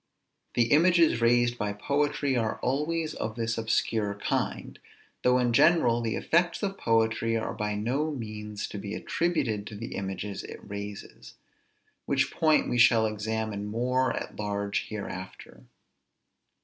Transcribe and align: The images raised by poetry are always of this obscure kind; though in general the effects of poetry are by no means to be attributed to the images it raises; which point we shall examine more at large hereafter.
The 0.55 0.71
images 0.71 1.21
raised 1.21 1.59
by 1.59 1.73
poetry 1.73 2.35
are 2.35 2.57
always 2.61 3.13
of 3.13 3.35
this 3.35 3.55
obscure 3.55 4.15
kind; 4.15 4.79
though 5.21 5.37
in 5.37 5.53
general 5.53 6.01
the 6.01 6.15
effects 6.15 6.63
of 6.63 6.79
poetry 6.79 7.37
are 7.37 7.53
by 7.53 7.75
no 7.75 8.09
means 8.09 8.67
to 8.69 8.79
be 8.79 8.95
attributed 8.95 9.67
to 9.67 9.75
the 9.75 9.93
images 9.93 10.43
it 10.43 10.57
raises; 10.63 11.35
which 12.07 12.31
point 12.33 12.67
we 12.67 12.79
shall 12.79 13.05
examine 13.05 13.67
more 13.67 14.11
at 14.17 14.39
large 14.39 14.87
hereafter. 14.87 15.65